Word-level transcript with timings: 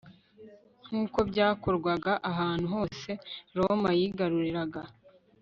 nkuko 0.87 1.19
byakorwaga 1.29 2.13
ahantu 2.31 2.65
hose 2.75 3.09
roma 3.57 3.89
yigaruriraga 3.99 4.81